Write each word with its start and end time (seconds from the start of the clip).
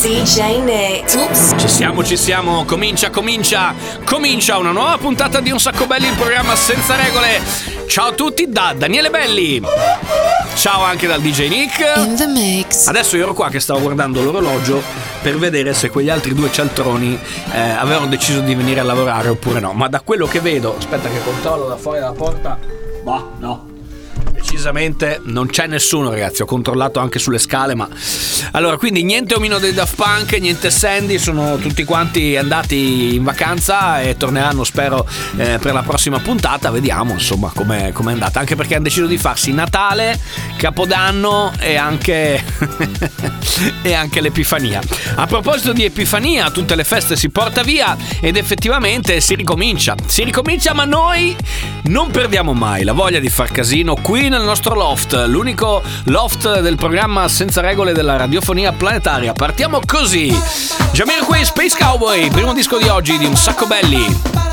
DJ 0.00 0.62
Nick. 0.62 1.14
Oops. 1.14 1.54
Ci 1.58 1.68
siamo, 1.68 2.02
ci 2.02 2.16
siamo, 2.16 2.64
comincia, 2.64 3.10
comincia, 3.10 3.74
comincia 4.04 4.56
una 4.56 4.70
nuova 4.70 4.96
puntata 4.96 5.40
di 5.40 5.50
Un 5.50 5.60
Sacco 5.60 5.86
Belli, 5.86 6.06
il 6.06 6.14
programma 6.14 6.56
senza 6.56 6.96
regole. 6.96 7.42
Ciao 7.86 8.06
a 8.08 8.12
tutti 8.12 8.48
da 8.48 8.74
Daniele 8.74 9.10
Belli. 9.10 9.60
Ciao 10.54 10.82
anche 10.82 11.06
dal 11.06 11.20
DJ 11.20 11.48
Nick. 11.48 11.80
In 11.98 12.16
the 12.16 12.26
mix. 12.26 12.86
Adesso 12.86 13.18
io 13.18 13.24
ero 13.24 13.34
qua 13.34 13.50
che 13.50 13.60
stavo 13.60 13.80
guardando 13.80 14.22
l'orologio 14.22 14.82
per 15.20 15.36
vedere 15.36 15.74
se 15.74 15.90
quegli 15.90 16.08
altri 16.08 16.32
due 16.32 16.50
cialtroni 16.50 17.18
eh, 17.52 17.60
avevano 17.60 18.06
deciso 18.06 18.40
di 18.40 18.54
venire 18.54 18.80
a 18.80 18.84
lavorare 18.84 19.28
oppure 19.28 19.60
no. 19.60 19.72
Ma 19.72 19.88
da 19.88 20.00
quello 20.00 20.26
che 20.26 20.40
vedo, 20.40 20.76
aspetta 20.78 21.10
che 21.10 21.22
controllo 21.22 21.66
da 21.68 21.76
fuori 21.76 22.00
dalla 22.00 22.12
porta. 22.12 22.58
Bah, 23.02 23.22
no. 23.38 23.69
Decisamente 24.50 25.20
non 25.26 25.46
c'è 25.46 25.68
nessuno, 25.68 26.10
ragazzi. 26.10 26.42
Ho 26.42 26.44
controllato 26.44 26.98
anche 26.98 27.20
sulle 27.20 27.38
scale, 27.38 27.76
ma. 27.76 27.88
Allora, 28.50 28.76
quindi 28.78 29.04
niente 29.04 29.34
omino 29.34 29.60
dei 29.60 29.72
Daft 29.72 29.94
Punk, 29.94 30.32
niente 30.40 30.70
Sandy. 30.70 31.18
Sono 31.18 31.56
tutti 31.58 31.84
quanti 31.84 32.36
andati 32.36 33.14
in 33.14 33.22
vacanza 33.22 34.00
e 34.00 34.16
torneranno, 34.16 34.64
spero, 34.64 35.06
eh, 35.36 35.58
per 35.60 35.72
la 35.72 35.82
prossima 35.82 36.18
puntata. 36.18 36.72
Vediamo, 36.72 37.12
insomma, 37.12 37.52
com'è, 37.54 37.92
com'è 37.92 38.10
andata. 38.10 38.40
Anche 38.40 38.56
perché 38.56 38.74
hanno 38.74 38.82
deciso 38.82 39.06
di 39.06 39.18
farsi 39.18 39.52
Natale, 39.52 40.18
Capodanno 40.56 41.52
e 41.60 41.76
anche. 41.76 42.42
e 43.82 43.92
anche 43.92 44.20
l'Epifania. 44.20 44.80
A 45.14 45.26
proposito 45.28 45.72
di 45.72 45.84
Epifania, 45.84 46.50
tutte 46.50 46.74
le 46.74 46.82
feste 46.82 47.14
si 47.14 47.28
porta 47.30 47.62
via 47.62 47.96
ed 48.20 48.36
effettivamente 48.36 49.20
si 49.20 49.36
ricomincia. 49.36 49.94
Si 50.06 50.24
ricomincia, 50.24 50.74
ma 50.74 50.84
noi 50.84 51.36
non 51.84 52.10
perdiamo 52.10 52.52
mai 52.52 52.82
la 52.82 52.92
voglia 52.92 53.20
di 53.20 53.28
far 53.28 53.52
casino 53.52 53.94
qui 53.94 54.28
nel 54.40 54.48
nostro 54.48 54.74
loft, 54.74 55.12
l'unico 55.26 55.82
loft 56.04 56.60
del 56.60 56.76
programma 56.76 57.28
senza 57.28 57.60
regole 57.60 57.92
della 57.92 58.16
radiofonia 58.16 58.72
planetaria. 58.72 59.32
Partiamo 59.32 59.80
così. 59.84 60.36
Jamiroquai 60.92 61.44
Space 61.44 61.76
Cowboy, 61.78 62.30
primo 62.30 62.54
disco 62.54 62.78
di 62.78 62.88
oggi 62.88 63.18
di 63.18 63.26
un 63.26 63.36
sacco 63.36 63.66
belli. 63.66 64.49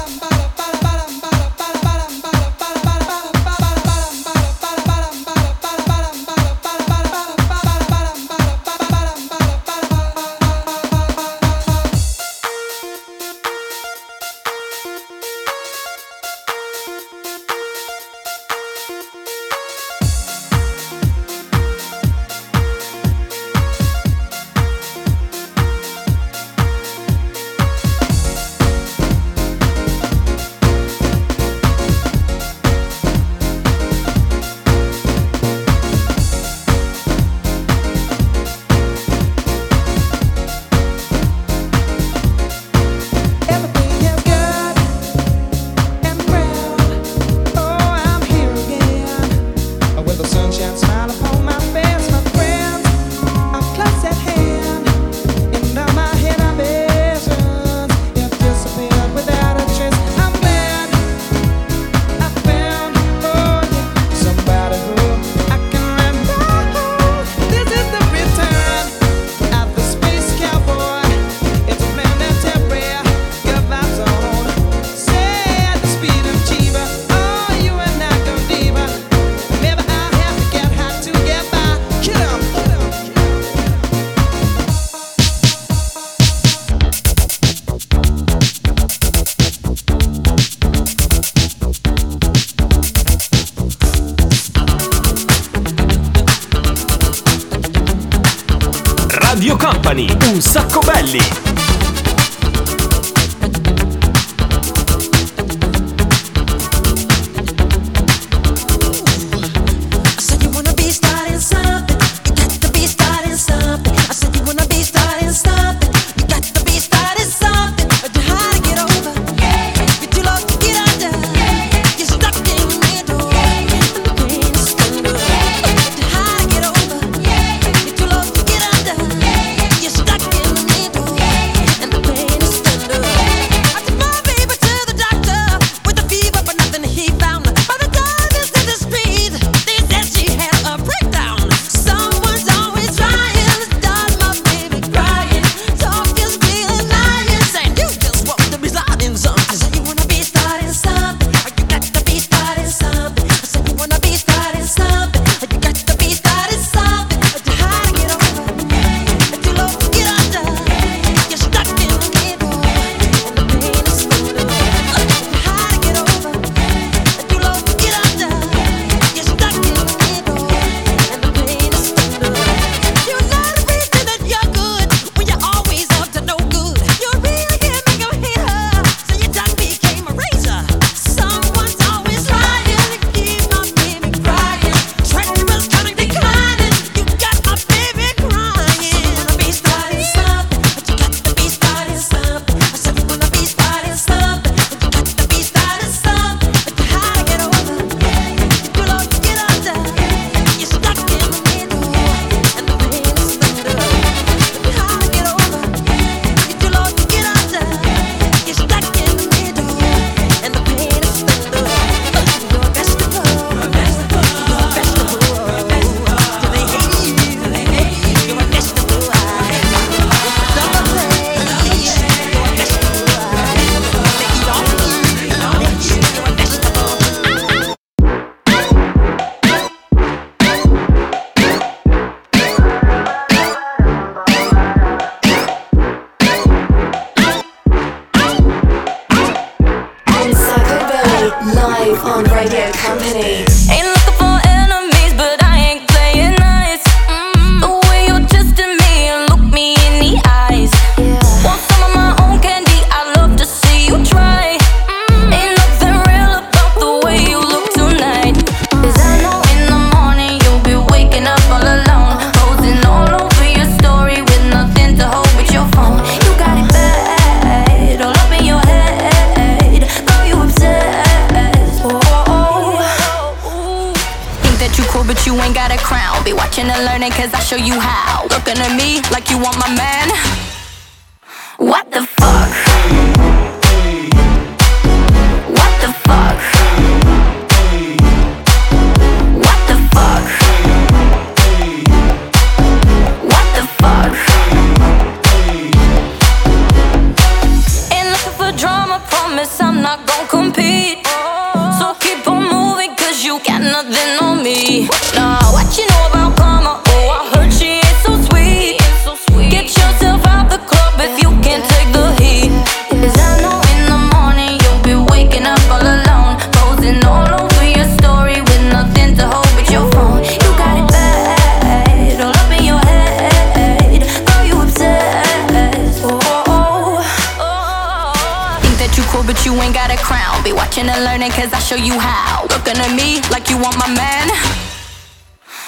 cool, 329.11 329.23
but 329.23 329.45
you 329.45 329.53
ain't 329.61 329.73
got 329.73 329.91
a 329.91 329.97
crown. 329.97 330.43
Be 330.43 330.53
watching 330.53 330.87
and 330.87 331.03
learning, 331.03 331.31
cause 331.31 331.51
I 331.53 331.59
show 331.59 331.75
you 331.75 331.97
how. 331.99 332.43
Looking 332.49 332.77
at 332.77 332.93
me 332.95 333.21
like 333.29 333.49
you 333.49 333.57
want 333.57 333.77
my 333.77 333.87
man. 333.87 334.29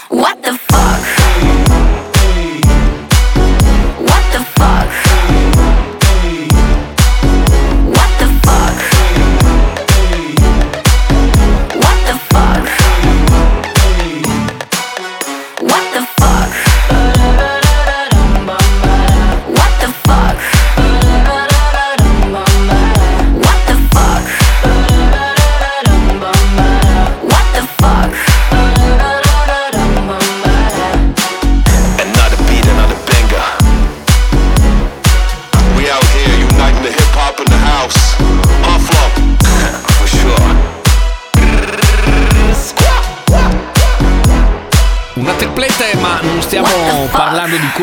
What 0.10 0.42
the 0.44 0.58
fuck? 0.58 0.99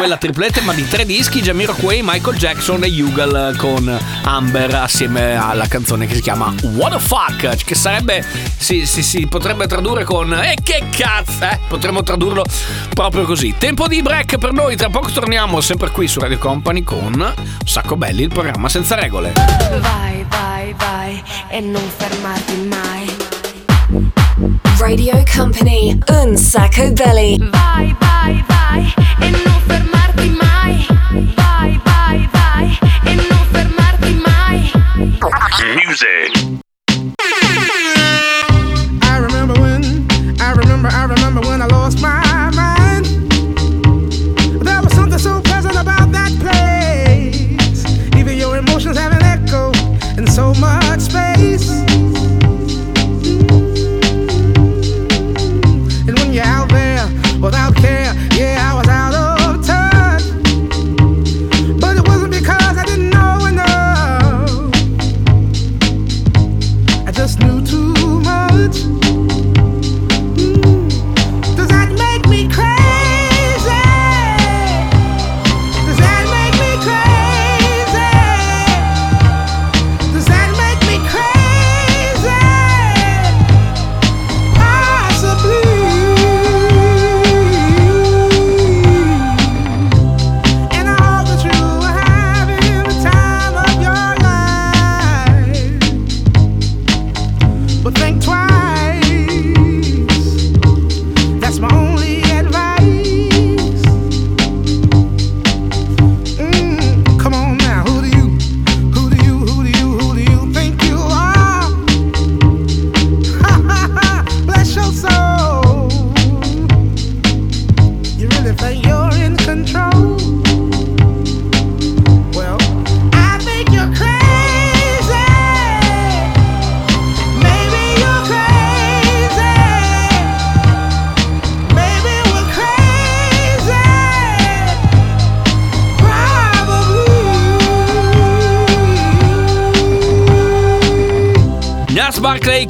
quella 0.06 0.20
tripletta 0.20 0.60
ma 0.60 0.72
di 0.72 0.86
tre 0.86 1.04
dischi 1.04 1.40
Jamiro 1.40 1.74
Quay, 1.74 2.00
Michael 2.00 2.36
Jackson 2.36 2.84
e 2.84 2.86
Yugal 2.86 3.56
con 3.56 3.98
Amber 4.22 4.72
assieme 4.76 5.34
alla 5.34 5.66
canzone 5.66 6.06
che 6.06 6.14
si 6.14 6.20
chiama 6.20 6.54
What 6.62 6.92
the 6.92 7.00
Fuck 7.00 7.64
che 7.64 7.74
sarebbe 7.74 8.24
si, 8.56 8.86
si, 8.86 9.02
si 9.02 9.26
potrebbe 9.26 9.66
tradurre 9.66 10.04
con 10.04 10.32
e 10.32 10.52
eh, 10.52 10.58
che 10.62 10.84
cazzo 10.96 11.42
eh? 11.42 11.58
potremmo 11.66 12.04
tradurlo 12.04 12.44
proprio 12.94 13.24
così 13.24 13.56
tempo 13.58 13.88
di 13.88 14.00
break 14.00 14.38
per 14.38 14.52
noi 14.52 14.76
tra 14.76 14.90
poco 14.90 15.10
torniamo 15.10 15.60
sempre 15.60 15.90
qui 15.90 16.06
su 16.06 16.20
Radio 16.20 16.38
Company 16.38 16.84
con 16.84 17.34
Sacco 17.64 17.96
Belli 17.96 18.22
il 18.22 18.28
programma 18.28 18.68
senza 18.68 18.94
regole 18.94 19.32
vai 19.80 20.24
vai 20.28 20.72
vai 20.78 21.20
e 21.48 21.58
non 21.58 21.82
fermarti 21.96 22.54
mai 22.68 23.34
Radio 24.78 25.22
Company, 25.34 25.98
un 26.08 26.36
sacco 26.36 26.92
belli. 26.92 27.38
Vai, 27.50 27.96
vai, 27.98 28.44
vai. 28.46 28.94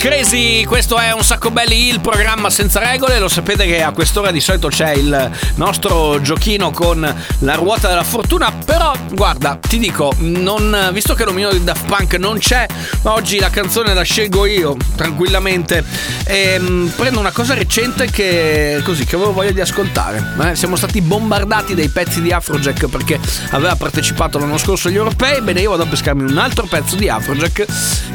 Could 0.06 0.12
mesi, 0.26 0.64
questo 0.66 0.98
è 0.98 1.12
Un 1.12 1.22
Sacco 1.22 1.52
Belli, 1.52 1.88
il 1.88 2.00
programma 2.00 2.50
senza 2.50 2.80
regole. 2.80 3.20
Lo 3.20 3.28
sapete 3.28 3.64
che 3.64 3.80
a 3.82 3.92
quest'ora 3.92 4.32
di 4.32 4.40
solito 4.40 4.66
c'è 4.66 4.92
il 4.92 5.30
nostro 5.54 6.20
giochino 6.20 6.72
con 6.72 7.14
la 7.40 7.54
ruota 7.54 7.86
della 7.86 8.02
fortuna. 8.02 8.52
Però, 8.64 8.92
guarda, 9.12 9.56
ti 9.60 9.78
dico, 9.78 10.12
non, 10.18 10.90
visto 10.92 11.14
che 11.14 11.24
l'omino 11.24 11.52
di 11.52 11.62
Daft 11.62 11.86
Punk 11.86 12.14
non 12.14 12.38
c'è, 12.38 12.66
oggi 13.02 13.38
la 13.38 13.50
canzone 13.50 13.94
la 13.94 14.02
scelgo 14.02 14.46
io 14.46 14.76
tranquillamente. 14.96 15.84
E, 16.24 16.90
prendo 16.96 17.20
una 17.20 17.30
cosa 17.30 17.54
recente 17.54 18.10
che, 18.10 18.80
così, 18.84 19.04
che 19.04 19.14
avevo 19.14 19.32
voglia 19.32 19.52
di 19.52 19.60
ascoltare. 19.60 20.34
Eh, 20.42 20.56
siamo 20.56 20.74
stati 20.74 21.00
bombardati 21.02 21.74
dai 21.74 21.88
pezzi 21.88 22.20
di 22.20 22.32
Afrojack 22.32 22.88
perché 22.88 23.20
aveva 23.50 23.76
partecipato 23.76 24.38
l'anno 24.38 24.58
scorso 24.58 24.88
agli 24.88 24.96
europei. 24.96 25.40
Bene, 25.40 25.60
io 25.60 25.70
vado 25.70 25.84
a 25.84 25.86
pescarmi 25.86 26.28
un 26.28 26.38
altro 26.38 26.66
pezzo 26.66 26.96
di 26.96 27.08
Afrojack 27.08 27.66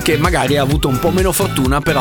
che 0.01 0.17
magari 0.17 0.57
ha 0.57 0.61
avuto 0.61 0.89
un 0.89 0.99
po' 0.99 1.11
meno 1.11 1.31
fortuna, 1.31 1.79
però 1.79 2.00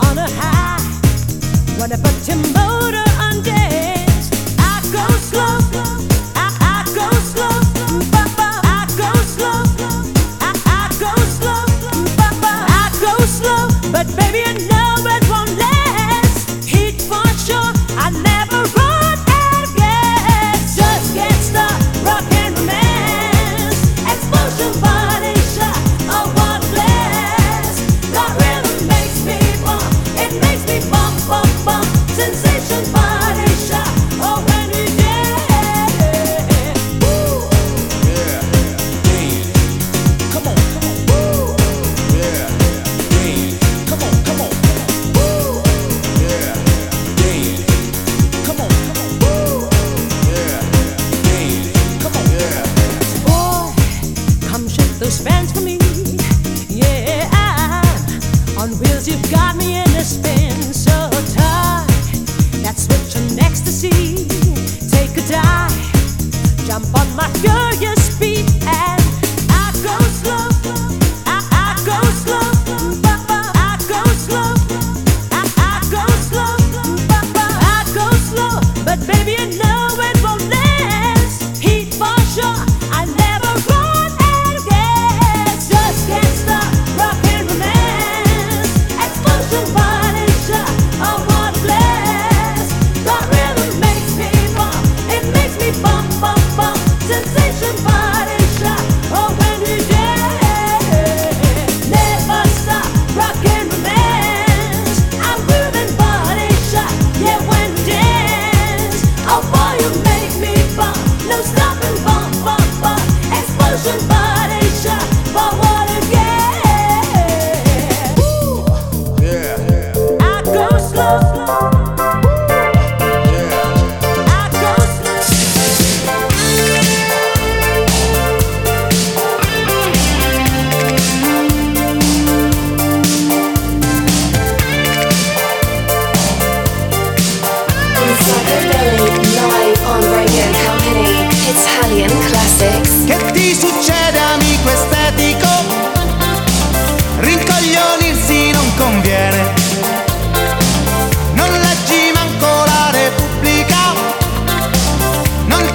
on 0.00 0.18
a 0.18 0.28
high. 0.30 0.80
Whenever 1.80 2.08
to 2.26 2.36
motor 2.52 3.04
on, 3.20 3.30
undanced, 3.32 4.34
I 4.58 4.80
go 4.92 5.06
slow. 5.16 6.13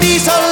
these 0.02 0.28
are 0.30 0.49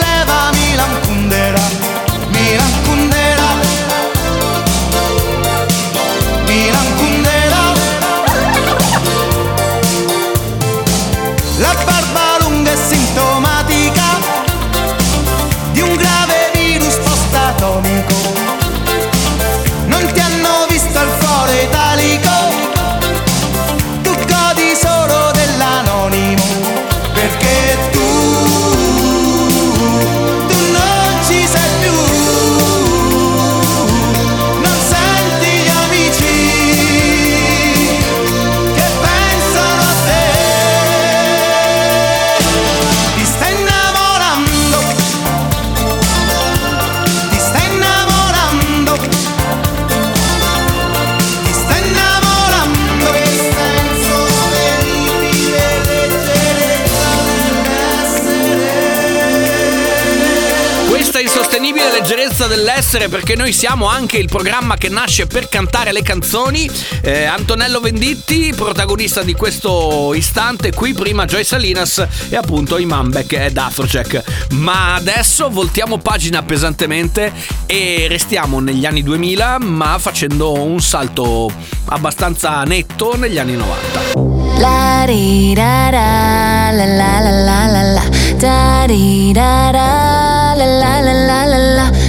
forza 62.38 62.56
dell'essere 62.56 63.10
perché 63.10 63.36
noi 63.36 63.52
siamo 63.52 63.88
anche 63.88 64.20
il 64.20 64.28
programma 64.28 64.78
che 64.78 64.90
nasce 64.90 65.26
per 65.26 65.50
cantare 65.50 65.92
le 65.92 66.04
canzoni. 66.04 66.70
Eh, 67.02 67.24
Antonello 67.24 67.80
Venditti, 67.80 68.54
protagonista 68.56 69.24
di 69.24 69.34
questo 69.34 70.14
istante, 70.14 70.72
qui 70.72 70.94
prima 70.94 71.26
Joy 71.26 71.44
Salinas 71.44 72.06
e 72.30 72.36
appunto 72.36 72.78
Imam 72.78 73.10
Beck 73.10 73.34
ed 73.34 73.58
Afrojack. 73.58 74.52
Ma 74.52 74.94
adesso 74.94 75.50
voltiamo 75.50 75.98
pagina 75.98 76.44
pesantemente 76.44 77.34
e 77.66 78.06
restiamo 78.08 78.60
negli 78.60 78.86
anni 78.86 79.02
2000 79.02 79.58
ma 79.60 79.98
facendo 79.98 80.62
un 80.62 80.80
salto 80.80 81.52
abbastanza 81.86 82.62
netto 82.66 83.16
negli 83.18 83.40
anni 83.40 83.56
90. 83.56 84.38
La 84.60 85.06
ri 85.06 85.54
da 85.56 85.90
da, 85.92 86.72
la 86.72 86.86
la 86.86 87.20
la 87.20 87.32
la 87.32 87.66
la 87.68 87.82
la, 87.82 88.04
da 88.38 88.86
ri 88.86 89.32
da 89.32 89.70
da, 89.72 90.54
la 90.56 90.66
la 90.66 91.00
la 91.00 91.14
la 91.14 91.46
la 91.46 91.58
la. 91.58 92.07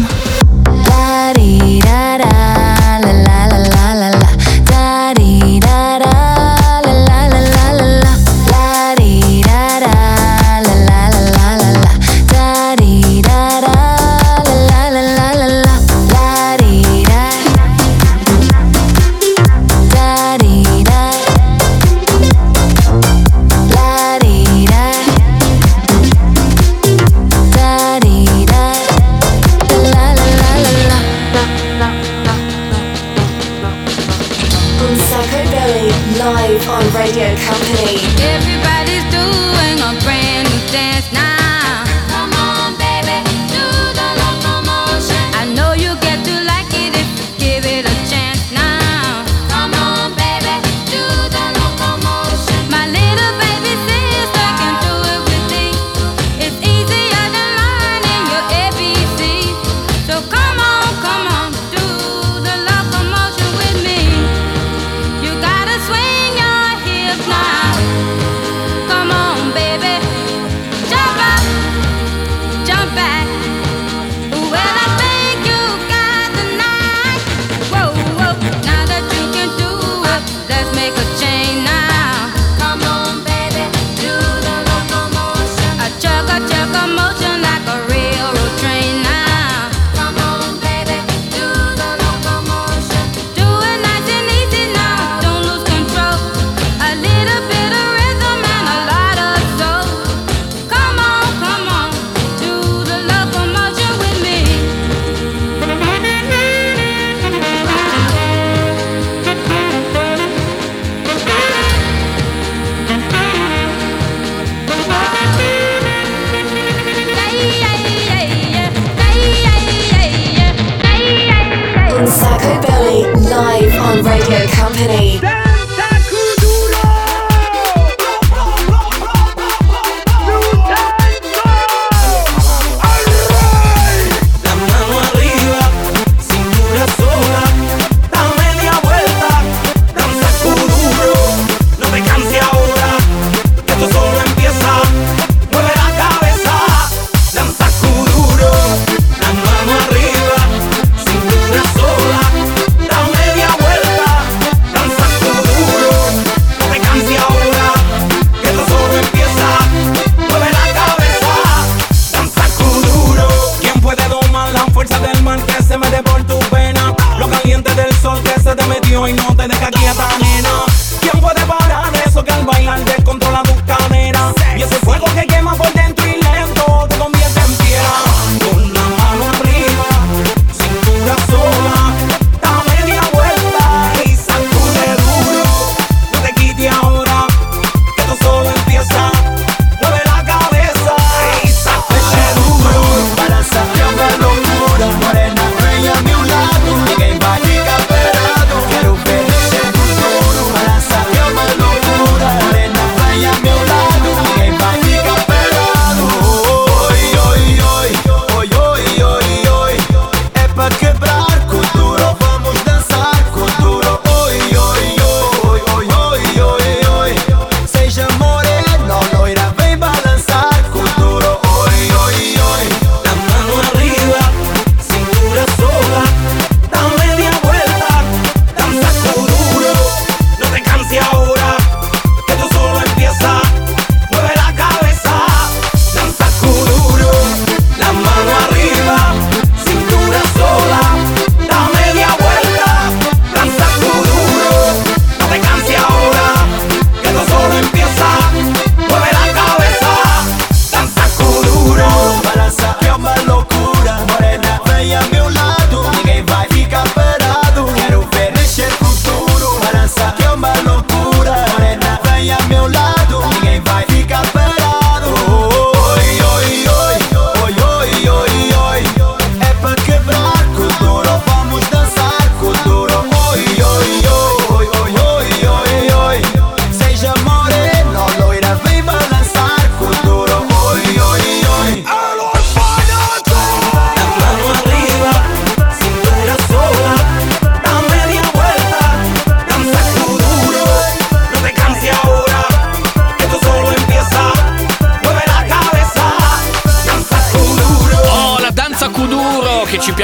Radio 37.01 37.35
Company. 37.35 38.00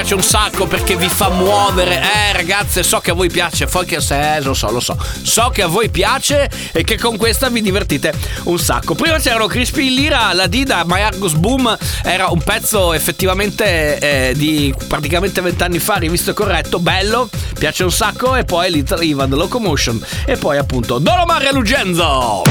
Piace 0.07 0.13
un 0.15 0.23
sacco 0.23 0.67
perché 0.67 0.95
vi 0.95 1.09
fa 1.09 1.29
muovere. 1.29 2.01
Eh, 2.01 2.31
ragazze, 2.31 2.81
so 2.81 2.99
che 2.99 3.11
a 3.11 3.13
voi 3.13 3.29
piace. 3.29 3.67
Che 3.67 3.99
se, 3.99 4.39
lo 4.41 4.53
so, 4.53 4.71
lo 4.71 4.79
so. 4.79 4.97
So 5.21 5.49
che 5.49 5.63
a 5.63 5.67
voi 5.67 5.89
piace 5.89 6.49
e 6.71 6.83
che 6.85 6.97
con 6.97 7.17
questa 7.17 7.49
vi 7.49 7.61
divertite 7.61 8.13
un 8.43 8.57
sacco. 8.57 8.95
Prima 8.95 9.19
c'erano 9.19 9.47
Crispy 9.47 9.93
Lira, 9.93 10.31
la 10.33 10.47
Dida, 10.47 10.83
My 10.85 11.01
Argus 11.01 11.33
Boom. 11.33 11.77
Era 12.03 12.27
un 12.27 12.41
pezzo 12.41 12.93
effettivamente 12.93 13.99
eh, 13.99 14.33
di 14.33 14.73
praticamente 14.87 15.41
vent'anni 15.41 15.79
fa, 15.79 15.95
rivisto 15.95 16.31
e 16.31 16.33
corretto. 16.33 16.79
Bello, 16.79 17.29
piace 17.59 17.83
un 17.83 17.91
sacco. 17.91 18.35
E 18.35 18.45
poi 18.45 18.71
Little 18.71 19.03
Ivan, 19.03 19.29
Locomotion. 19.31 20.01
E 20.25 20.37
poi 20.37 20.57
appunto 20.57 20.99
Don 20.99 21.19
Omar 21.19 21.43
e 21.43 21.51
Lugenzo. 21.51 22.43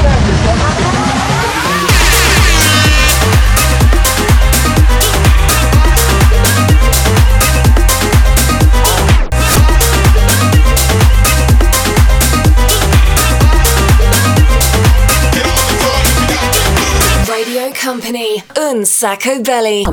Company, 17.87 18.43
Un 18.57 18.83
Sacco 18.83 19.41
Belly. 19.41 19.85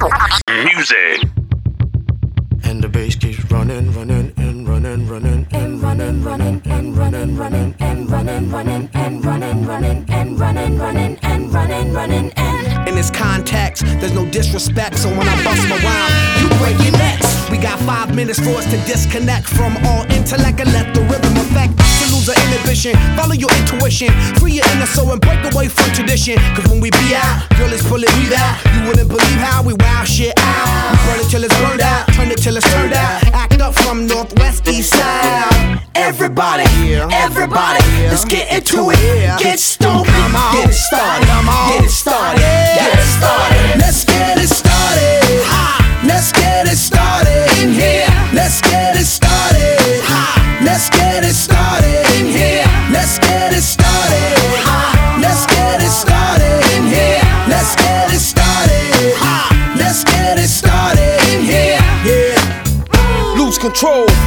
Music. 0.51 1.31
And 2.65 2.83
the 2.83 2.89
bass 2.89 3.15
keeps 3.15 3.39
running, 3.53 3.93
running, 3.93 4.33
and 4.37 4.69
running, 4.69 5.07
running, 5.07 5.47
and 5.53 5.81
running, 5.81 6.25
running, 6.25 6.61
and 6.65 6.99
running, 6.99 7.37
running, 7.37 7.75
and 7.79 8.11
running, 8.11 8.51
running, 8.51 8.91
and 8.95 9.25
running, 9.25 9.65
running, 9.65 10.11
running, 10.37 10.79
running, 10.79 11.19
and 11.23 11.53
running, 11.53 11.93
running, 11.93 12.33
and. 12.37 12.89
In 12.89 12.95
this 12.95 13.11
context, 13.11 13.85
there's 14.01 14.15
no 14.15 14.25
disrespect, 14.31 14.99
so 14.99 15.09
when 15.09 15.29
I 15.29 15.37
bust 15.45 15.63
my 15.69 15.79
rhyme, 15.81 16.13
you 16.43 16.49
break 16.59 16.77
your 16.85 16.93
necks. 16.99 17.51
We 17.51 17.59
got 17.59 17.79
five 17.81 18.15
minutes 18.15 18.41
for 18.41 18.51
us 18.51 18.65
to 18.67 18.77
disconnect 18.85 19.47
from 19.47 19.77
all 19.87 20.05
intellect 20.13 20.61
and 20.61 20.73
let 20.73 20.95
the 20.95 21.03
rhythm 21.03 21.35
affect 21.37 21.77
to 21.79 22.05
lose 22.15 22.29
our 22.29 22.37
inhibition. 22.47 22.95
Follow 23.17 23.35
your 23.35 23.51
intuition, 23.61 24.11
free 24.37 24.53
your 24.53 24.67
inner 24.73 24.87
soul 24.87 25.13
and 25.13 25.21
break 25.21 25.41
away 25.53 25.69
from 25.69 25.91
tradition. 25.93 26.37
Cause 26.55 26.67
when 26.69 26.81
we 26.81 26.91
be 26.91 27.15
out, 27.15 27.49
girl, 27.57 27.73
it's 27.73 27.87
pulling 27.87 28.13
me 28.19 28.35
out. 28.35 28.59
You 28.75 28.89
wouldn't 28.89 29.09
believe 29.09 29.41
how 29.41 29.63
we 29.63 29.75
wow 29.75 30.05
shit 30.05 30.35
out. 30.39 30.93
We 30.93 30.97
burn 31.07 31.21
it 31.21 31.31
till 31.31 31.45
it's 31.45 31.57
burned 31.61 31.81
out, 31.81 32.09
turn 32.15 32.31
it 32.31 32.39
till 32.39 32.57
it's 32.57 32.71
turned 32.73 32.93
out. 32.93 33.25
Act 33.33 33.61
up 33.61 33.75
from 33.75 34.07
northwest, 34.07 34.67
east 34.69 34.91
side. 34.91 35.54
Everybody, 35.97 36.65
everybody, 37.13 37.79
let's 38.11 38.25
get 38.25 38.51
into 38.53 38.91
it. 38.91 39.39
Get 39.39 39.61
stupid, 39.61 40.05
get 40.53 40.69
it 40.69 40.75
started, 40.75 41.27
get 41.71 41.85
it 41.85 41.91
started, 41.91 42.41
get 42.41 42.99
it 42.99 43.07
started. 43.07 43.79
Let's 43.79 44.05
get 44.05 44.39
it 44.39 44.49
started. 44.49 45.25
Let's 46.05 46.33
get 46.33 46.67
it 46.67 46.77
started 46.77 47.47
in 47.63 47.73
here. 47.73 48.07
Let's 48.35 48.61
get 48.61 48.97
it 48.97 49.07
started. 49.07 49.79
Let's 50.67 50.91
get 50.91 51.25
it 51.25 51.33
started 51.33 52.05
in 52.19 52.27
here. 52.27 52.67
Let's 52.91 53.19
get 53.21 53.53
it 53.53 53.63
started. 53.63 54.35
Let's 55.23 55.47
get 55.47 55.81
it 55.81 55.91
started 55.91 56.61
in 56.75 56.85
here. 56.91 57.23
Let's 57.49 57.77
get 57.77 58.13
it 58.13 58.19
started. 58.19 59.15
Let's 59.79 60.03
get 60.03 60.39
it 60.39 60.49
started 60.49 61.23
in 61.31 61.45
here. 61.45 61.79
Yeah. 62.05 63.39
Lose 63.39 63.59
control 63.59 64.07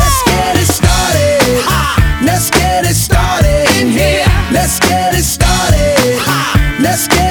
Let's 0.00 0.22
get 0.24 0.56
it 0.56 0.66
started. 0.66 1.64
Let's 2.24 2.50
get 2.50 2.84
it 2.84 2.94
started 2.94 3.66
in 3.80 3.88
here. 3.88 4.24
Let's 4.52 4.78
get 4.80 5.14
it 5.14 5.24
started. 5.24 6.20
Let's 6.80 7.08
get 7.08 7.23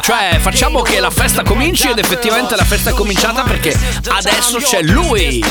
cioè 0.00 0.38
facciamo 0.40 0.82
che 0.82 1.00
la 1.00 1.10
festa 1.10 1.42
cominci 1.42 1.88
ed 1.88 1.98
effettivamente 1.98 2.56
la 2.56 2.64
festa 2.64 2.90
è 2.90 2.92
cominciata 2.92 3.42
perché 3.42 3.76
adesso 4.08 4.58
c'è 4.58 4.82
lui. 4.82 5.44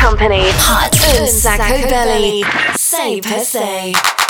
Company, 0.00 0.48
Hot 0.48 1.18
Un 1.18 1.26
Sacco 1.26 1.86
Belly. 1.86 2.44
Say 2.74 3.20
per 3.20 3.40
se. 3.40 4.27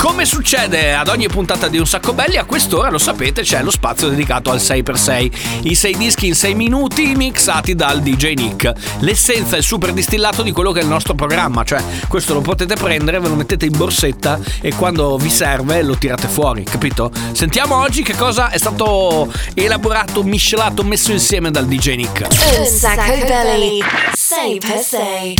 Come 0.00 0.24
succede 0.24 0.94
ad 0.94 1.08
ogni 1.08 1.28
puntata 1.28 1.68
di 1.68 1.76
Un 1.76 1.86
Sacco 1.86 2.14
Belli, 2.14 2.38
a 2.38 2.44
quest'ora 2.44 2.88
lo 2.88 2.96
sapete 2.96 3.42
c'è 3.42 3.62
lo 3.62 3.70
spazio 3.70 4.08
dedicato 4.08 4.50
al 4.50 4.56
6x6. 4.56 5.60
I 5.64 5.74
6 5.74 5.96
dischi 5.98 6.26
in 6.26 6.34
6 6.34 6.54
minuti 6.54 7.14
mixati 7.14 7.74
dal 7.74 8.00
DJ 8.00 8.32
Nick. 8.32 8.72
L'essenza, 9.00 9.58
il 9.58 9.62
super 9.62 9.92
distillato 9.92 10.42
di 10.42 10.52
quello 10.52 10.72
che 10.72 10.80
è 10.80 10.84
il 10.84 10.88
nostro 10.88 11.12
programma, 11.14 11.64
cioè 11.64 11.82
questo 12.08 12.32
lo 12.32 12.40
potete 12.40 12.76
prendere, 12.76 13.20
ve 13.20 13.28
lo 13.28 13.34
mettete 13.34 13.66
in 13.66 13.76
borsetta 13.76 14.40
e 14.62 14.74
quando 14.74 15.18
vi 15.18 15.28
serve 15.28 15.82
lo 15.82 15.98
tirate 15.98 16.28
fuori, 16.28 16.64
capito? 16.64 17.12
Sentiamo 17.32 17.76
oggi 17.76 18.02
che 18.02 18.16
cosa 18.16 18.48
è 18.48 18.56
stato 18.56 19.30
elaborato, 19.52 20.22
miscelato, 20.22 20.82
messo 20.82 21.12
insieme 21.12 21.50
dal 21.50 21.66
DJ 21.66 21.96
Nick. 21.96 22.26
Un 22.56 22.64
Sacco 22.64 23.18
Belly. 23.26 23.80
Say 24.14 24.58
per 24.60 24.78
se. 24.78 25.34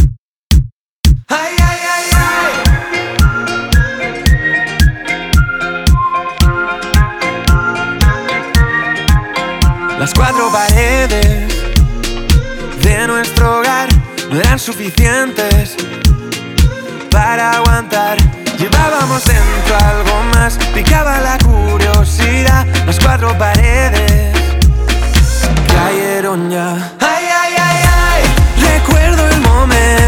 Las 10.11 10.19
cuatro 10.19 10.51
paredes 10.51 11.55
de 12.83 13.07
nuestro 13.07 13.61
hogar 13.61 13.89
no 14.29 14.41
eran 14.41 14.59
suficientes 14.59 15.77
para 17.13 17.53
aguantar. 17.53 18.19
Llevábamos 18.59 19.25
dentro 19.25 19.77
algo 19.77 20.23
más, 20.35 20.59
picaba 20.75 21.21
la 21.21 21.39
curiosidad. 21.39 22.67
Las 22.87 22.99
cuatro 22.99 23.39
paredes 23.39 24.35
cayeron 25.69 26.51
ya. 26.51 26.73
Ay, 26.99 27.25
ay, 27.43 27.55
ay, 27.57 27.85
ay, 28.03 28.23
recuerdo 28.75 29.29
el 29.29 29.41
momento. 29.43 30.00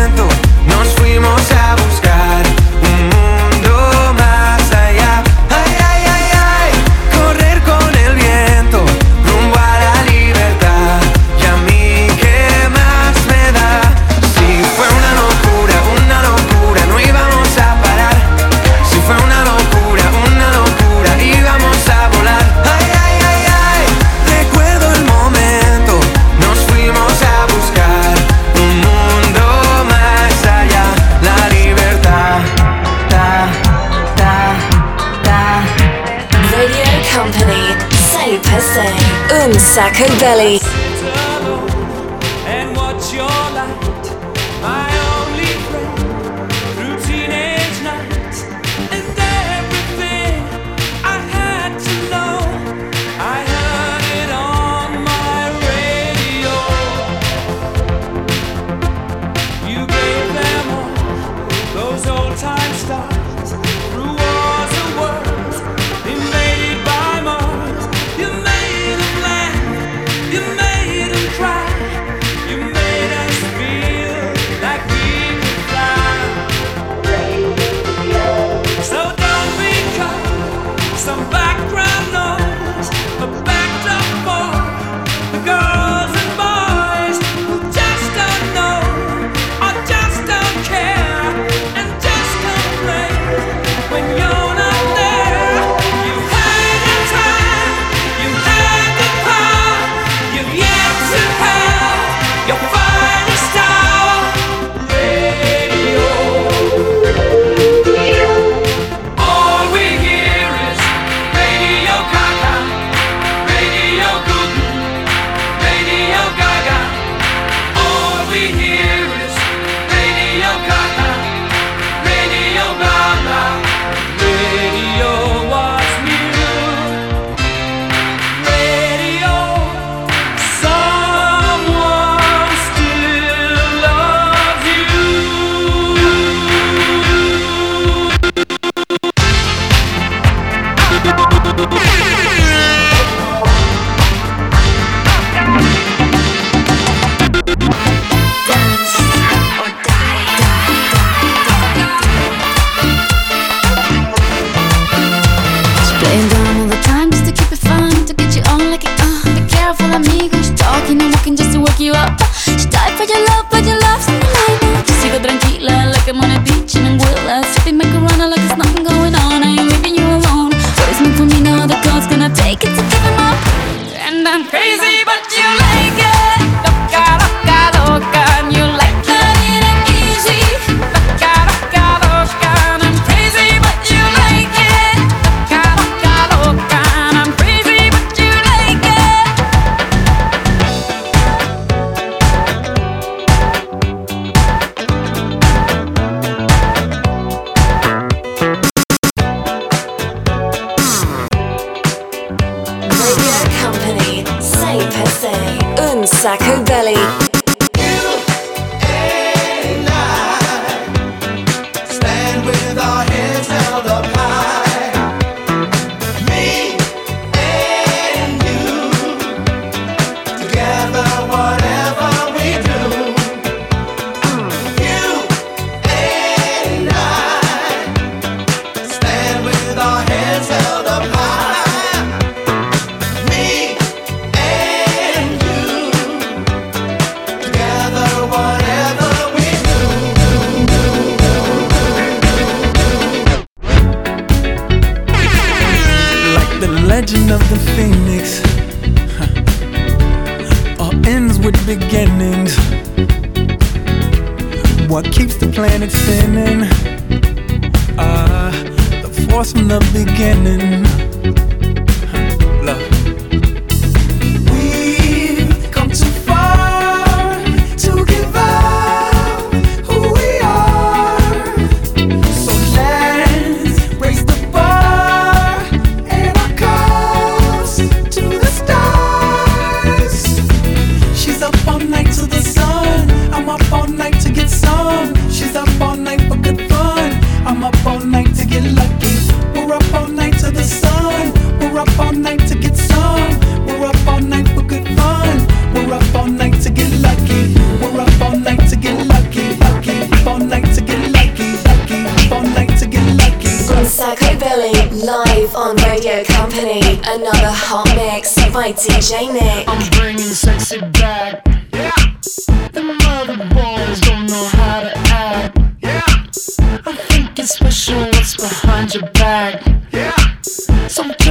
Sacco 39.75 40.05
Belly. 40.21 40.82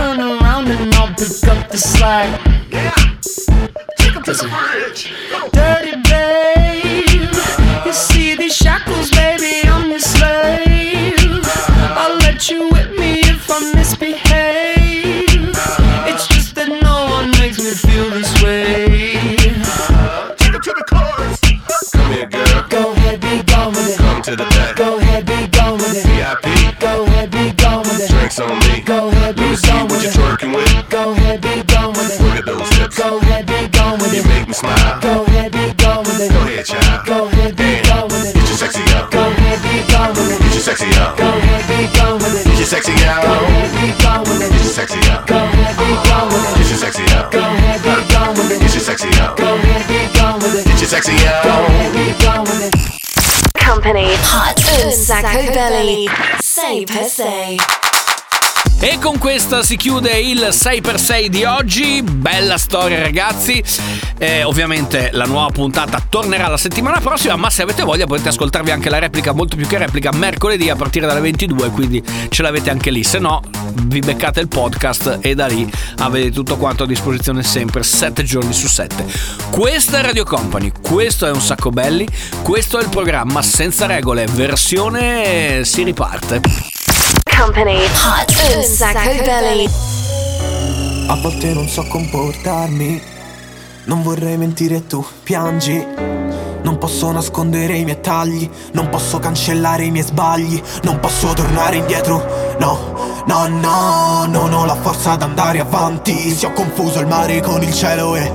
Turn 0.02 0.20
around 0.20 0.68
and 0.68 0.94
I'll 0.96 1.14
pick 1.14 1.48
up 1.54 1.70
the 1.70 1.78
slack. 1.78 2.30
Yeah. 2.72 2.90
Take 3.98 4.16
up 4.16 4.24
to 4.24 4.34
the 4.34 4.48
bridge. 4.56 5.14
Dirty 5.54 5.96
babe. 6.10 7.30
You 7.86 7.94
see 7.94 8.36
these 8.36 8.56
shackles, 8.56 9.11
belly. 55.54 56.08
Say 56.42 56.86
per 56.86 57.04
se. 57.04 57.91
E 58.84 58.98
con 59.00 59.20
questa 59.20 59.62
si 59.62 59.78
chiude 59.78 60.10
il 60.20 60.40
6x6 60.40 61.28
di 61.28 61.44
oggi. 61.44 62.02
Bella 62.02 62.58
storia, 62.58 63.00
ragazzi. 63.00 63.64
Eh, 64.18 64.44
ovviamente 64.44 65.12
la 65.14 65.26
nuova 65.26 65.52
puntata 65.52 66.04
tornerà 66.10 66.48
la 66.48 66.58
settimana 66.58 67.00
prossima. 67.00 67.36
Ma 67.36 67.52
se 67.52 67.62
avete 67.62 67.84
voglia, 67.84 68.08
potete 68.08 68.30
ascoltarvi 68.30 68.72
anche 68.72 68.90
la 68.90 68.98
replica, 68.98 69.34
molto 69.34 69.56
più 69.56 69.68
che 69.68 69.78
replica, 69.78 70.12
mercoledì 70.12 70.68
a 70.72 70.76
partire 70.76 71.06
dalle 71.06 71.20
22. 71.20 71.70
Quindi 71.70 72.04
ce 72.30 72.42
l'avete 72.42 72.72
anche 72.72 72.90
lì. 72.90 73.04
Se 73.04 73.20
no, 73.20 73.42
vi 73.84 74.00
beccate 74.00 74.40
il 74.40 74.48
podcast 74.48 75.20
e 75.22 75.36
da 75.36 75.46
lì 75.46 75.70
avete 76.00 76.32
tutto 76.32 76.58
quanto 76.58 76.82
a 76.82 76.88
disposizione 76.88 77.44
sempre 77.44 77.84
7 77.84 78.24
giorni 78.24 78.52
su 78.52 78.68
7. 78.68 79.06
Questa 79.52 80.00
è 80.00 80.02
Radio 80.02 80.24
Company, 80.24 80.72
questo 80.82 81.28
è 81.28 81.30
un 81.30 81.42
sacco 81.42 81.70
belli, 81.70 82.08
questo 82.42 82.80
è 82.80 82.82
il 82.82 82.90
programma 82.90 83.44
senza 83.44 83.86
regole, 83.86 84.26
versione 84.26 85.64
si 85.66 85.84
riparte. 85.84 86.71
Company. 87.42 87.80
Hot. 88.04 88.56
Un 88.56 88.64
sacco 88.64 89.24
belly. 89.24 89.68
A 91.08 91.16
volte 91.16 91.54
non 91.54 91.68
so 91.68 91.84
comportarmi, 91.88 93.02
non 93.86 94.04
vorrei 94.04 94.38
mentire 94.38 94.86
tu 94.86 95.04
piangi. 95.24 96.21
Non 96.64 96.78
posso 96.78 97.12
nascondere 97.12 97.76
i 97.78 97.84
miei 97.84 98.02
tagli, 98.02 98.50
non 98.74 98.90
posso 98.90 99.20
cancellare 99.20 99.84
i 99.84 99.92
miei 99.92 100.06
sbagli, 100.06 100.62
non 100.84 101.00
posso 101.00 101.34
tornare 101.34 101.78
indietro. 101.78 102.24
No, 102.60 103.24
no, 103.26 103.48
no, 103.48 104.26
non 104.28 104.54
ho 104.54 104.66
la 104.66 104.76
forza 104.76 105.12
ad 105.12 105.24
andare 105.24 105.60
avanti. 105.60 106.32
Si 106.32 106.46
ho 106.46 106.52
confuso 106.54 107.00
il 107.00 107.08
mare 107.08 107.42
con 107.42 107.64
il 107.64 107.74
cielo 107.74 108.16
e 108.16 108.32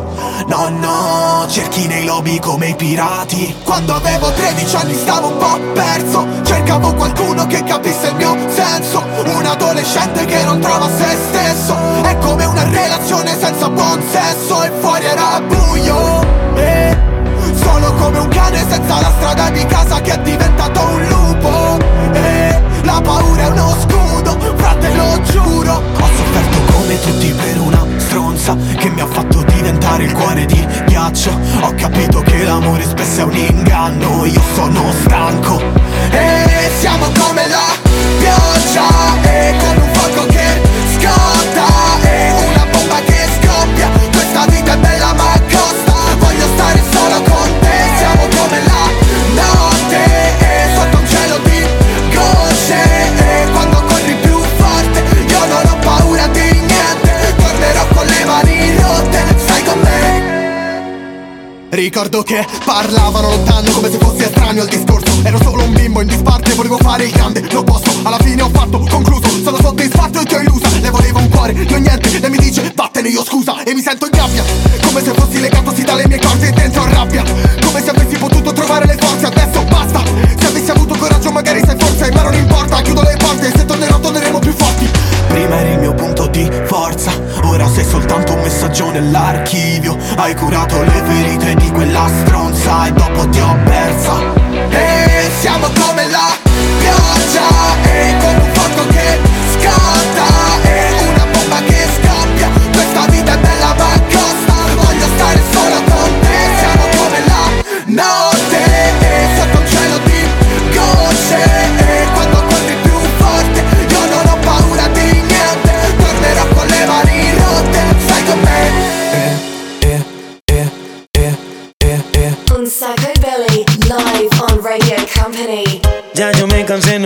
no, 0.49 0.69
no, 0.69 1.47
cerchi 1.49 1.87
nei 1.87 2.05
lobby 2.05 2.39
come 2.41 2.71
i 2.71 2.75
pirati. 2.75 3.55
Quando 3.65 3.95
avevo 3.95 4.33
13 4.33 4.77
anni 4.77 4.95
stavo 4.95 5.29
un 5.29 5.37
po' 5.37 5.61
perso, 5.73 6.27
cercavo 6.43 6.95
qualcuno 6.95 7.47
che 7.47 7.63
capisse 7.63 8.09
il 8.09 8.17
mio 8.17 8.37
senso. 8.51 9.03
Un 9.25 9.47
adolescente 9.47 10.25
che 10.25 10.43
non 10.45 10.61
trova 10.61 10.89
se 10.89 11.17
stesso, 11.29 11.77
è 12.03 12.19
come 12.19 12.45
una 12.45 12.65
relazione 12.65 13.39
senza 13.39 13.69
buon 13.71 14.03
senso 14.11 14.63
e 14.63 14.71
fuori 14.81 15.05
era 15.05 15.41
buio. 15.41 16.35
E 16.57 17.16
sono 17.67 17.93
come 17.95 18.19
un 18.19 18.29
cane 18.29 18.65
senza 18.69 19.01
la 19.01 19.13
strada 19.17 19.51
di 19.51 19.67
casa 19.67 20.01
che 20.01 20.13
è 20.13 20.19
diventato 20.21 20.81
un 20.81 21.07
lupo. 21.09 21.79
E 22.13 22.63
la 22.83 23.01
paura 23.03 23.43
è 23.43 23.49
uno 23.49 23.77
scudo, 23.81 24.39
frate 24.55 24.95
lo 24.95 25.21
giuro. 25.23 25.73
Ho 25.73 26.09
sofferto 26.17 26.73
come 26.73 27.01
tutti 27.01 27.33
per 27.33 27.61
una 27.61 27.85
stronza 27.97 28.57
Che 28.77 28.89
mi 28.91 29.01
ha 29.01 29.07
fatto 29.07 29.43
diventare 29.43 30.05
il 30.05 30.13
cuore 30.13 30.47
di 30.47 30.65
ghiaccio. 30.87 31.37
Ho 31.63 31.75
capito 31.75 32.21
che 32.21 32.45
l'amore 32.45 32.85
spesso 32.85 33.21
è 33.21 33.25
un 33.25 33.35
inganno 33.35 34.25
Io 34.25 34.43
sono 34.55 34.93
stanco. 35.03 35.61
E 36.11 36.71
siamo 36.79 37.07
come 37.19 37.49
la 37.49 37.67
pioggia 38.19 39.23
E 39.23 39.55
come 39.59 39.81
un 39.83 39.95
fuoco 39.95 40.27
che 40.27 40.63
scotta 40.99 41.67
Ricordo 61.69 62.23
che 62.23 62.47
parlavano 62.65 63.29
lontano 63.29 63.71
come 63.71 63.91
se 63.91 63.99
fossi 63.99 64.23
estraneo 64.23 64.63
al 64.63 64.69
discorso 64.69 65.16
Ero 65.27 65.43
solo 65.43 65.65
un 65.65 65.73
bimbo 65.73 66.01
in 66.03 66.07
disparte, 66.07 66.55
volevo 66.55 66.79
fare 66.79 67.03
il 67.03 67.11
grande, 67.11 67.45
lo 67.51 67.65
posso. 67.65 67.91
Alla 68.05 68.19
fine 68.19 68.43
ho 68.43 68.49
fatto, 68.49 68.79
concluso, 68.89 69.29
sono 69.43 69.57
soddisfatto 69.61 70.21
e 70.21 70.25
ti 70.25 70.35
ho 70.35 70.39
illusa. 70.39 70.69
Le 70.81 70.89
volevo 70.89 71.19
un 71.19 71.29
cuore, 71.29 71.53
non 71.53 71.81
niente, 71.81 72.21
lei 72.21 72.31
mi 72.31 72.37
dice 72.37 72.71
vattene 72.73 73.09
io 73.09 73.25
scusa 73.25 73.65
E 73.65 73.75
mi 73.75 73.81
sento 73.81 74.05
in 74.05 74.13
gabbia, 74.13 74.45
come 74.85 75.03
se 75.03 75.13
fossi 75.15 75.41
legato 75.41 75.75
sì 75.75 75.83
dalle 75.83 76.07
mie 76.07 76.21
corde 76.21 76.47
e 76.47 76.53
dentro 76.53 76.87
rabbia. 76.89 77.25
Come 77.61 77.83
se 77.83 77.91
avessi 77.91 78.17
potuto 78.17 78.53
trovare 78.53 78.87
le 78.87 78.97
forze, 79.01 79.27
adesso 79.27 79.65
basta. 79.65 80.01
Se 80.39 80.47
avessi 80.47 80.71
avuto 80.71 80.95
coraggio 80.97 81.33
magari 81.33 81.61
sei 81.67 81.77
forse, 81.77 82.13
ma 82.13 82.23
non 82.23 82.35
importa 82.35 82.81
Chiudo 82.83 83.03
le 83.03 83.17
porte, 83.19 83.51
se 83.51 83.65
tornerò 83.65 83.99
torneremo 83.99 84.39
più 84.39 84.53
forti. 84.53 84.89
Prima 85.27 85.59
eri 85.59 85.73
il 85.73 85.79
mio 85.81 85.93
punto 85.93 86.29
di 86.29 86.49
forza 86.67 87.11
Ora 87.43 87.69
sei 87.69 87.85
soltanto 87.85 88.33
un 88.33 88.43
messaggio 88.43 88.91
nell'archivio. 88.93 89.97
Hai 90.15 90.37
curato 90.37 90.81
le 90.85 91.03
ferite 91.05 91.55
di 91.57 91.71
quella 91.73 92.09
stronza 92.23 92.87
E 92.87 92.93
dopo 92.93 93.29
ti 93.29 93.41
ho 93.41 93.57
persa 93.65 95.16
Siamo 95.41 95.69
come 95.81 96.09
la 96.09 96.39
pioggia 96.79 97.83
E 97.83 98.17
come 98.19 98.43
un 98.43 98.55
fuoco 98.55 98.87
che 98.89 99.21
scatta 99.59 100.46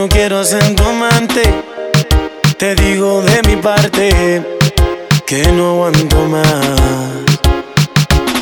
no 0.00 0.08
quiero 0.08 0.42
ser 0.44 0.74
tu 0.74 0.82
amante. 0.82 1.42
Te 2.56 2.74
digo 2.74 3.20
de 3.20 3.42
mi 3.42 3.56
parte 3.56 4.42
que 5.26 5.42
no 5.52 5.72
aguanto 5.72 6.16
más. 6.24 7.26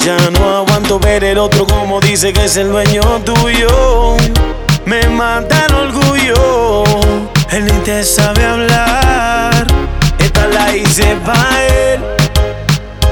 Ya 0.05 0.17
no 0.31 0.57
aguanto 0.59 1.01
ver 1.01 1.25
el 1.25 1.37
otro 1.37 1.67
como 1.67 2.01
dice 2.01 2.33
que 2.33 2.45
es 2.45 2.57
el 2.59 2.69
dueño 2.69 3.03
tuyo. 3.25 4.17
Me 4.85 5.09
mata 5.09 5.67
el 5.67 5.75
orgullo. 5.75 6.85
Él 7.51 7.65
ni 7.65 7.79
te 7.81 8.05
sabe 8.05 8.45
hablar. 8.45 9.67
Esta 10.21 10.47
la 10.47 10.77
hice 10.77 11.17
pa' 11.27 11.65
él. 11.67 12.01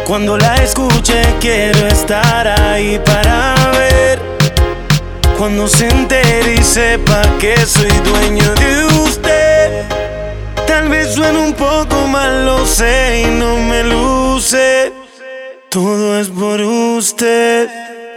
Cuando 0.06 0.38
la 0.38 0.54
escuche 0.62 1.20
quiero 1.40 1.88
estar 1.88 2.46
ahí 2.46 3.00
para. 3.04 3.55
Cuando 5.38 5.68
se 5.68 5.86
entere 5.86 6.54
y 6.54 6.62
sepa 6.62 7.22
que 7.38 7.54
soy 7.58 7.90
dueño 7.90 8.54
de 8.54 8.84
usted. 9.02 9.84
Tal 10.66 10.88
vez 10.88 11.14
suene 11.14 11.38
un 11.38 11.52
poco 11.52 12.06
mal, 12.06 12.46
lo 12.46 12.64
sé 12.64 13.24
y 13.26 13.30
no 13.38 13.58
me 13.58 13.84
luce. 13.84 14.92
Todo 15.68 16.18
es 16.18 16.28
por 16.28 16.60
usted. 16.62 17.68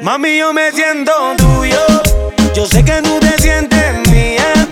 Mami, 0.02 0.38
yo 0.38 0.54
me 0.54 0.72
siento 0.72 1.12
tuyo. 1.36 1.86
Yo 2.56 2.66
sé 2.66 2.86
que 2.86 3.02
tú 3.02 3.20
te 3.20 3.42
sientes 3.42 4.10
mía. 4.10 4.68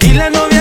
Y 0.00 0.14
la 0.14 0.30
novia 0.30 0.51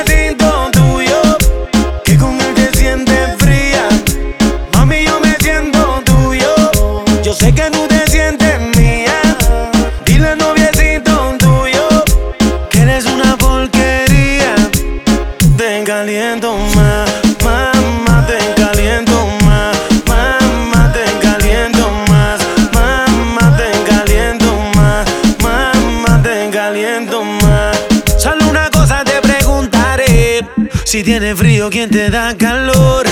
si 31.02 31.06
tiene 31.06 31.36
frío, 31.36 31.68
¿quién 31.72 31.89
te 31.89 32.12
da 32.12 32.38
calor? 32.38 33.08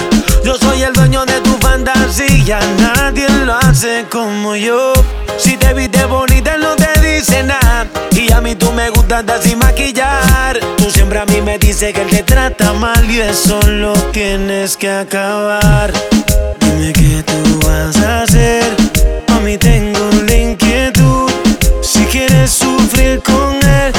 Yo 0.46 0.54
soy 0.58 0.84
el 0.84 0.94
dueño 0.94 1.26
de 1.26 1.42
tu 1.42 1.58
fantasía, 1.58 2.60
nadie 2.78 3.28
lo 3.44 3.56
hace 3.56 4.06
como 4.12 4.56
yo. 4.56 4.94
Si 5.40 5.58
te 5.58 5.74
viste 5.74 6.06
bonita, 6.06 6.56
no 6.58 6.76
te 6.76 6.92
dice 7.02 7.42
nada. 7.42 7.88
Y 8.12 8.32
a 8.32 8.42
mí 8.42 8.54
tú 8.54 8.72
me 8.74 8.92
gustas 8.92 9.22
andar 9.22 9.42
sin 9.42 9.58
maquillar. 9.58 10.60
Tú 10.78 10.92
siempre 10.92 11.18
a 11.18 11.26
mí 11.26 11.42
me 11.42 11.58
dices 11.58 11.92
que 11.92 12.02
él 12.02 12.10
te 12.10 12.22
trata 12.22 12.74
mal 12.74 13.10
y 13.10 13.22
eso 13.22 13.60
lo 13.64 13.94
tienes 14.12 14.78
que 14.78 14.92
acabar. 14.92 15.92
Dime 16.60 16.94
qué 16.94 17.24
tú 17.24 17.60
vas 17.66 17.98
a 17.98 18.22
hacer. 18.22 18.66
A 19.30 19.40
mí 19.40 19.58
tengo 19.58 20.08
la 20.28 20.36
inquietud. 20.36 21.32
Si 21.82 22.06
quieres 22.06 22.52
sufrir 22.52 23.20
con 23.24 23.56
él, 23.56 23.94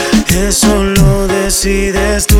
eso 0.48 0.84
lo 0.84 1.26
decides 1.26 2.28
tú. 2.28 2.39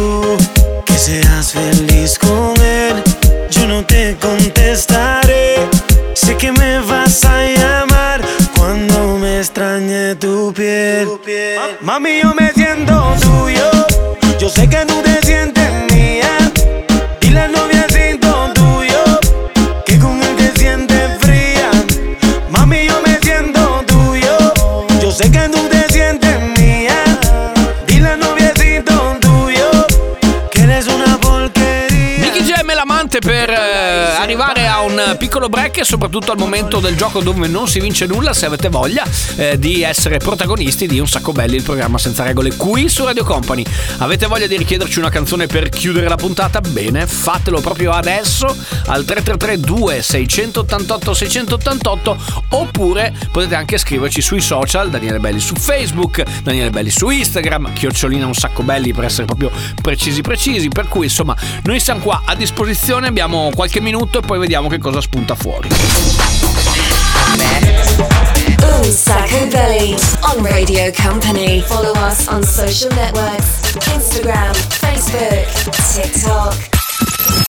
Mami, 11.90 12.20
yo 12.20 12.32
me 12.34 12.39
break 35.50 35.78
e 35.78 35.84
soprattutto 35.84 36.30
al 36.30 36.38
momento 36.38 36.78
del 36.78 36.96
gioco 36.96 37.20
dove 37.20 37.48
non 37.48 37.68
si 37.68 37.80
vince 37.80 38.06
nulla 38.06 38.32
se 38.32 38.46
avete 38.46 38.68
voglia 38.68 39.04
eh, 39.36 39.58
di 39.58 39.82
essere 39.82 40.18
protagonisti 40.18 40.86
di 40.86 41.00
Un 41.00 41.08
Sacco 41.08 41.32
Belli, 41.32 41.56
il 41.56 41.62
programma 41.62 41.98
senza 41.98 42.22
regole 42.22 42.54
qui 42.54 42.88
su 42.88 43.04
Radio 43.04 43.24
Company. 43.24 43.64
Avete 43.98 44.26
voglia 44.26 44.46
di 44.46 44.56
richiederci 44.56 45.00
una 45.00 45.10
canzone 45.10 45.46
per 45.46 45.68
chiudere 45.68 46.08
la 46.08 46.14
puntata? 46.14 46.60
Bene, 46.60 47.06
fatelo 47.06 47.60
proprio 47.60 47.90
adesso 47.90 48.46
al 48.86 49.04
333 49.04 49.58
2688 49.58 51.14
688 51.14 52.16
oppure 52.50 53.12
potete 53.32 53.54
anche 53.56 53.76
scriverci 53.76 54.22
sui 54.22 54.40
social, 54.40 54.88
Daniele 54.88 55.18
Belli 55.18 55.40
su 55.40 55.56
Facebook, 55.56 56.22
Daniele 56.42 56.70
Belli 56.70 56.90
su 56.90 57.10
Instagram, 57.10 57.72
chiocciolina 57.72 58.24
Un 58.24 58.34
Sacco 58.34 58.62
Belli 58.62 58.92
per 58.92 59.04
essere 59.04 59.26
proprio 59.26 59.50
precisi 59.82 60.20
precisi, 60.20 60.68
per 60.68 60.86
cui 60.86 61.06
insomma 61.06 61.36
noi 61.64 61.80
siamo 61.80 62.00
qua 62.00 62.22
a 62.24 62.36
disposizione, 62.36 63.08
abbiamo 63.08 63.50
qualche 63.52 63.80
minuto 63.80 64.18
e 64.18 64.22
poi 64.22 64.38
vediamo 64.38 64.68
che 64.68 64.78
cosa 64.78 65.00
spunta 65.00 65.38
fuori. 65.40 65.68
Un 68.62 68.92
Sacco 68.92 69.46
Belly 69.48 69.96
on 70.22 70.42
Radio 70.42 70.90
Company. 70.92 71.62
Follow 71.62 71.92
us 72.06 72.28
on 72.28 72.42
social 72.42 72.90
networks 72.94 73.60
Instagram, 73.88 74.54
Facebook, 74.80 75.46
TikTok. 75.94 76.54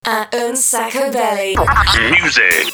At 0.06 0.34
Un 0.34 0.56
Sacco 0.56 1.12
Belly. 1.12 1.56
Music. 2.12 2.74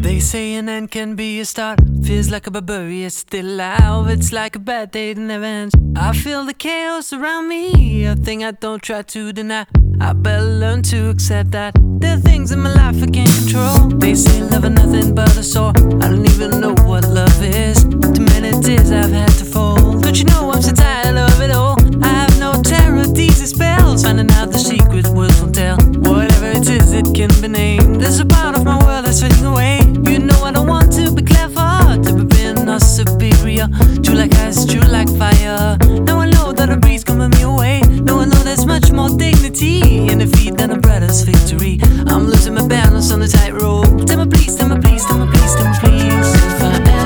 They 0.00 0.20
say 0.20 0.54
an 0.54 0.68
end 0.68 0.90
can 0.90 1.16
be 1.16 1.40
a 1.40 1.44
start. 1.44 1.80
Feels 2.04 2.30
like 2.30 2.46
a 2.46 2.50
barbarian 2.50 3.10
still 3.10 3.46
alive. 3.46 4.08
It's 4.08 4.32
like 4.32 4.56
a 4.56 4.58
bad 4.60 4.90
day 4.90 5.12
that 5.14 5.20
never 5.20 5.44
ends. 5.44 5.74
I 5.96 6.12
feel 6.12 6.44
the 6.44 6.54
chaos 6.54 7.12
around 7.12 7.48
me, 7.48 8.04
a 8.04 8.14
thing 8.14 8.44
I 8.44 8.52
don't 8.52 8.82
try 8.82 9.02
to 9.02 9.32
deny. 9.32 9.66
I 10.00 10.12
better 10.12 10.44
learn 10.44 10.82
to 10.84 11.10
accept 11.10 11.50
that 11.50 11.74
there 12.00 12.14
are 12.14 12.20
things 12.20 12.52
in 12.52 12.60
my 12.60 12.72
life 12.72 13.02
I 13.02 13.06
can't 13.06 13.30
control. 13.38 13.88
They 13.98 14.14
say 14.14 14.42
love 14.42 14.64
is 14.64 14.70
nothing 14.70 15.14
but 15.14 15.36
a 15.36 15.42
sore. 15.42 15.72
I 16.00 16.08
don't 16.08 16.26
even 16.30 16.60
know 16.60 16.74
what 16.86 17.04
love 17.08 17.42
is. 17.42 17.82
Too 17.82 18.24
many 18.32 18.52
tears 18.62 18.92
I've 18.92 19.10
had 19.10 19.32
to 19.38 19.44
fold. 19.44 20.02
Don't 20.02 20.16
you 20.16 20.24
know 20.24 20.50
I'm 20.52 20.62
so 20.62 20.72
tired 20.72 21.16
of 21.16 21.40
it 21.40 21.50
all? 21.50 21.76
I 22.02 22.08
have 22.08 22.38
no 22.38 22.62
terror, 22.62 23.06
these 23.06 23.50
spells. 23.50 24.04
Finding 24.04 24.30
out 24.32 24.52
the 24.52 24.58
secret 24.58 25.08
words 25.08 25.40
won't 25.40 25.56
tell. 25.56 25.76
Whatever 25.76 26.50
it 26.50 26.68
is, 26.68 26.92
it 26.92 27.06
can 27.14 27.30
be 27.40 27.48
named. 27.48 28.00
There's 28.00 28.20
a 28.20 28.26
part 28.26 28.56
of 28.56 28.64
my 28.64 28.78
world 28.84 29.04
that's 29.04 29.20
fading 29.20 29.44
away. 29.44 29.80
You 30.10 30.20
know 30.20 30.42
I 30.44 30.52
don't 30.52 30.68
want 30.68 30.92
to 30.92 31.12
be 31.12 31.22
clever, 31.22 32.00
to 32.04 32.14
be 32.14 32.24
being 32.24 32.68
or 32.68 32.78
superior. 32.78 33.66
True 34.04 34.14
like 34.14 34.34
ice, 34.34 34.64
true 34.64 34.80
like 34.80 35.08
fire. 35.18 35.76
Now 36.06 36.20
I 36.20 36.30
know 36.30 36.52
that 36.52 36.70
a 36.70 36.76
breeze 36.76 37.02
coming 37.02 37.30
me 37.30 37.42
away. 37.42 37.80
I 37.82 38.24
know 38.24 38.37
there's 38.48 38.64
much 38.64 38.90
more 38.90 39.10
dignity 39.10 40.08
in 40.08 40.20
defeat 40.20 40.56
than 40.56 40.70
a 40.70 40.78
brother's 40.78 41.20
victory. 41.20 41.78
I'm 42.06 42.26
losing 42.26 42.54
my 42.54 42.66
balance 42.66 43.12
on 43.12 43.20
the 43.20 43.28
tightrope. 43.28 44.06
Tell 44.06 44.24
me 44.24 44.30
please, 44.30 44.56
tell 44.56 44.70
me 44.70 44.80
please, 44.80 45.04
tell 45.04 45.18
me 45.18 45.30
please, 45.30 45.54
tell 45.54 45.68
me 45.68 45.78
please. 45.80 46.34
If 46.34 46.62
I. 46.62 46.97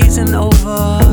days 0.00 0.18
and 0.18 0.34
over. 0.34 1.03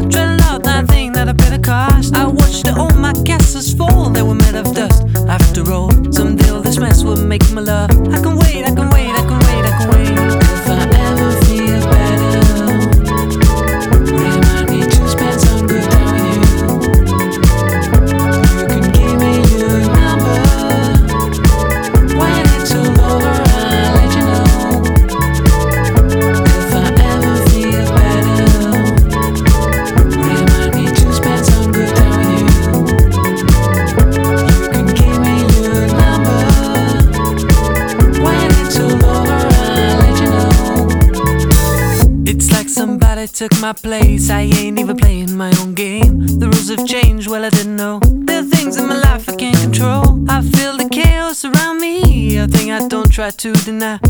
to 53.41 53.51
deny 53.65 54.00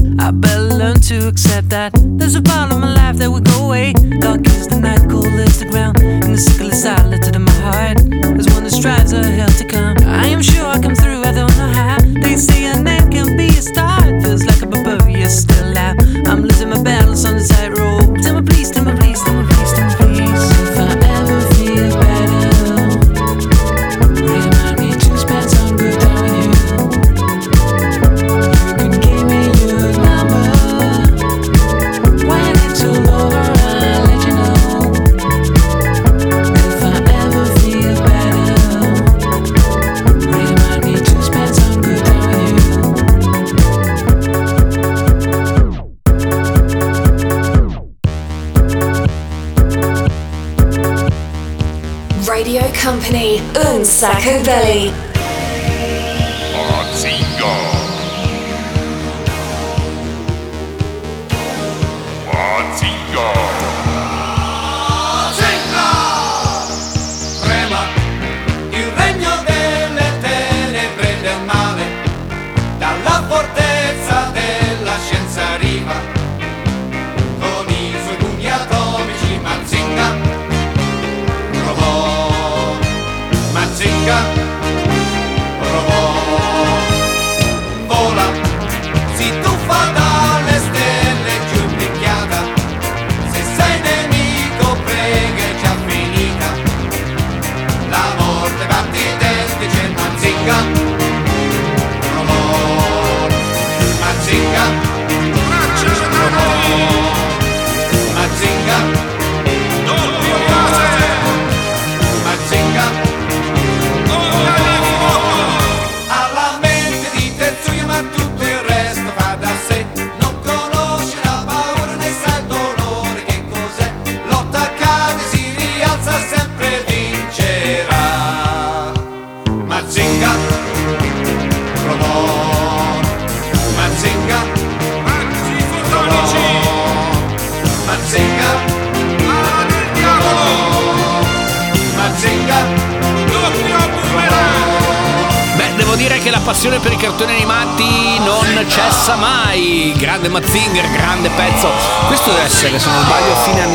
Sacco 54.02 54.44
Belly. 54.44 55.11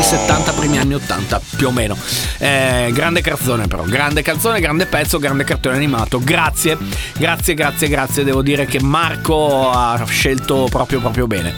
70, 0.07 0.53
primi 0.53 0.77
anni 0.77 0.93
80 0.93 1.41
più 1.57 1.67
o 1.67 1.71
meno. 1.71 1.97
Eh, 2.37 2.91
grande 2.93 3.19
canzone 3.19 3.67
però, 3.67 3.83
grande 3.83 4.21
canzone, 4.21 4.61
grande 4.61 4.85
pezzo, 4.85 5.19
grande 5.19 5.43
cartone 5.43 5.75
animato. 5.75 6.21
Grazie, 6.23 6.77
grazie, 7.17 7.53
grazie, 7.53 7.89
grazie. 7.89 8.23
Devo 8.23 8.41
dire 8.41 8.65
che 8.67 8.81
Marco 8.81 9.69
ha 9.69 10.01
scelto 10.07 10.67
proprio, 10.69 11.01
proprio 11.01 11.27
bene. 11.27 11.55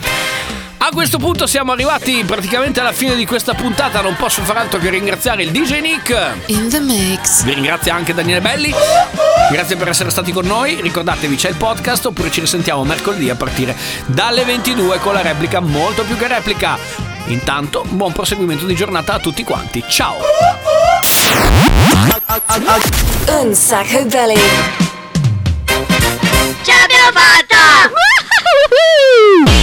A 0.82 0.89
questo 0.91 1.20
punto 1.20 1.45
siamo 1.45 1.74
arrivati 1.74 2.24
praticamente 2.26 2.80
alla 2.80 2.91
fine 2.91 3.14
di 3.16 3.28
questa 3.28 3.54
puntata, 3.54 4.02
non 4.02 4.16
posso 4.16 4.41
far 4.41 4.58
altro 4.58 4.80
che 4.80 4.89
ringraziare 4.89 5.43
il 5.43 5.52
DJ 5.52 5.82
Nick. 5.82 6.32
In 6.47 6.70
the 6.70 6.80
mix. 6.80 7.43
Vi 7.43 7.54
ringrazio 7.54 7.93
anche 7.93 8.16
Daniele 8.16 8.41
Belli. 8.41 8.74
Grazie 9.52 9.76
per 9.76 9.89
essere 9.89 10.10
stati 10.10 10.32
con 10.32 10.47
noi. 10.47 10.82
Ricordatevi 10.82 11.36
c'è 11.36 11.50
il 11.50 11.56
podcast 11.56 12.08
oppure 12.08 12.32
ci 12.32 12.39
risentiamo 12.39 12.84
mercoledì 12.84 13.30
a 13.30 13.36
partire 13.36 13.76
dalle 14.08 14.43
22 14.43 14.97
con 14.97 15.14
la 15.14 15.22
replica 15.22 15.60
molto 15.60 16.04
più 16.04 16.18
che 16.18 16.28
replica. 16.28 17.09
Intanto, 17.26 17.84
buon 17.89 18.11
proseguimento 18.11 18.65
di 18.65 18.76
giornata 18.76 19.13
a 19.13 19.20
tutti 19.20 19.43
quanti. 19.43 19.84
Ciao! 19.88 20.17
Un 23.28 23.53
sacco 23.53 24.05
belli! 24.05 24.39
Ce 26.61 26.72
l'abbiamo 26.72 27.11
fatta! 27.13 27.57